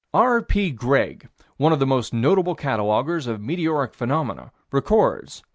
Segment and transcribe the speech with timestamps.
[0.15, 0.71] R.P.
[0.71, 5.49] Greg, one of the most notable of cataloguers of meteoritic phenomena, records (_Phil.